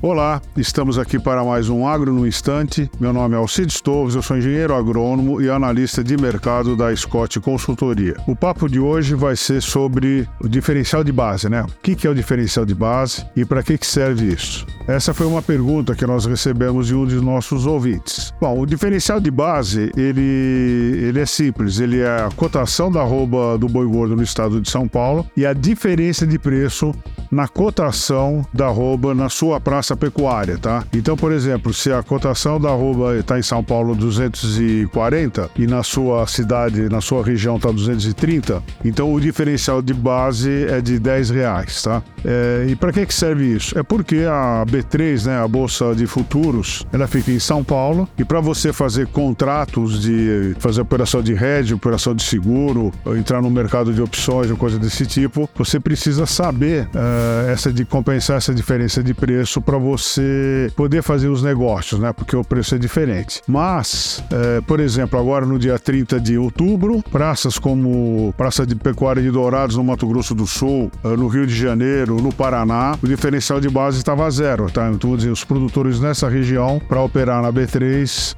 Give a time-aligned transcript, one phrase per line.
[0.00, 2.88] Olá, estamos aqui para mais um Agro no Instante.
[3.00, 7.40] Meu nome é Alcides Torres, eu sou engenheiro agrônomo e analista de mercado da Scott
[7.40, 8.14] Consultoria.
[8.24, 11.62] O papo de hoje vai ser sobre o diferencial de base, né?
[11.62, 14.64] O que é o diferencial de base e para que serve isso?
[14.86, 18.32] Essa foi uma pergunta que nós recebemos de um dos nossos ouvintes.
[18.40, 23.58] Bom, o diferencial de base, ele, ele é simples, ele é a cotação da arroba
[23.58, 26.94] do boi gordo no estado de São Paulo e a diferença de preço
[27.30, 30.84] na cotação da arroba na sua praça pecuária, tá?
[30.92, 35.82] Então, por exemplo, se a cotação da arroba está em São Paulo 240 e na
[35.82, 41.30] sua cidade, na sua região está 230, então o diferencial de base é de 10
[41.30, 42.02] reais, tá?
[42.24, 43.78] É, e para que, que serve isso?
[43.78, 48.24] É porque a B3, né, a Bolsa de Futuros, ela fica em São Paulo e
[48.24, 53.92] para você fazer contratos de fazer operação de hedge, operação de seguro, entrar no mercado
[53.92, 57.17] de opções ou coisa desse tipo, você precisa saber é,
[57.48, 62.12] essa de compensar essa diferença de preço para você poder fazer os negócios, né?
[62.12, 63.42] Porque o preço é diferente.
[63.46, 69.22] Mas, uh, por exemplo, agora no dia 30 de outubro, praças como Praça de Pecuária
[69.22, 73.06] de Dourados no Mato Grosso do Sul, uh, no Rio de Janeiro, no Paraná, o
[73.06, 74.90] diferencial de base estava zero, tá?
[74.90, 78.36] Então, dizer, os produtores nessa região, para operar na B3,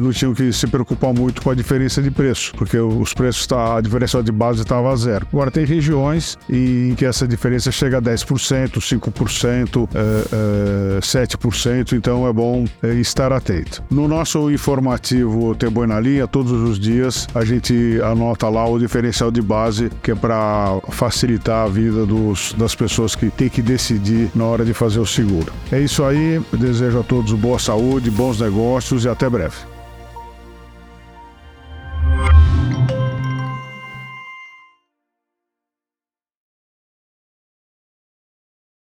[0.00, 3.76] não tinham que se preocupar muito com a diferença de preço, porque os preços, tá,
[3.76, 5.26] a diferença de base estava zero.
[5.32, 12.26] Agora, tem regiões em que essa diferença chega a 10%, 5%, é, é, 7%, então
[12.26, 13.82] é bom é, estar atento.
[13.90, 18.78] No nosso informativo Tem Boi na Linha, todos os dias a gente anota lá o
[18.78, 23.60] diferencial de base, que é para facilitar a vida dos, das pessoas que têm que
[23.62, 25.52] decidir na hora de fazer o seguro.
[25.72, 29.75] É isso aí, desejo a todos boa saúde, bons negócios e até breve.